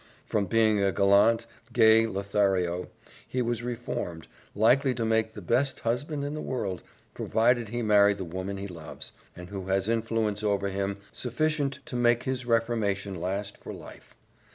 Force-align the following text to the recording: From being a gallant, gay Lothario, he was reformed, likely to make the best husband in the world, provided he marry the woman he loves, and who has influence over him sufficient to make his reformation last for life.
From 0.25 0.47
being 0.47 0.79
a 0.81 0.91
gallant, 0.91 1.45
gay 1.71 2.07
Lothario, 2.07 2.89
he 3.27 3.43
was 3.43 3.61
reformed, 3.61 4.27
likely 4.55 4.95
to 4.95 5.05
make 5.05 5.35
the 5.35 5.43
best 5.43 5.81
husband 5.81 6.25
in 6.25 6.33
the 6.33 6.41
world, 6.41 6.81
provided 7.13 7.69
he 7.69 7.83
marry 7.83 8.15
the 8.15 8.25
woman 8.25 8.57
he 8.57 8.67
loves, 8.67 9.11
and 9.35 9.49
who 9.49 9.67
has 9.67 9.87
influence 9.87 10.41
over 10.41 10.69
him 10.69 10.97
sufficient 11.13 11.85
to 11.85 11.95
make 11.95 12.23
his 12.23 12.47
reformation 12.47 13.21
last 13.21 13.59
for 13.59 13.73
life. 13.73 14.15